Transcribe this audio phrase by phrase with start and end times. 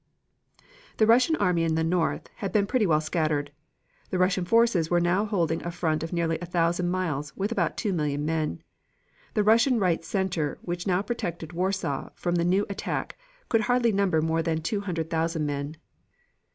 [0.97, 3.51] The Russian army in the north had been pretty well scattered.
[4.09, 7.77] The Russian forces were now holding a front of nearly a thousand miles, with about
[7.77, 8.63] two million men.
[9.35, 13.15] The Russian right center, which now protected Warsaw from the new attack
[13.47, 15.77] could hardly number more than two hundred thousand men.